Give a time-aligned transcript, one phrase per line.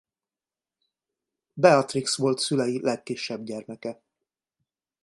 [1.55, 4.01] Beatrix volt szülei legkisebb gyermeke.